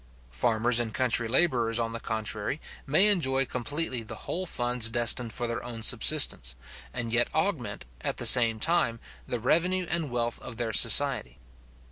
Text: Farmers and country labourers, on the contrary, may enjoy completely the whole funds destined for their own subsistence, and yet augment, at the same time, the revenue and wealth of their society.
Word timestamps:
Farmers 0.31 0.79
and 0.79 0.95
country 0.95 1.27
labourers, 1.27 1.77
on 1.77 1.93
the 1.93 1.99
contrary, 1.99 2.59
may 2.87 3.07
enjoy 3.07 3.45
completely 3.45 4.01
the 4.01 4.25
whole 4.25 4.47
funds 4.47 4.89
destined 4.89 5.31
for 5.31 5.45
their 5.45 5.63
own 5.63 5.83
subsistence, 5.83 6.55
and 6.91 7.13
yet 7.13 7.29
augment, 7.35 7.85
at 8.03 8.17
the 8.17 8.25
same 8.25 8.59
time, 8.59 8.99
the 9.27 9.39
revenue 9.39 9.85
and 9.87 10.09
wealth 10.09 10.39
of 10.41 10.57
their 10.57 10.73
society. 10.73 11.37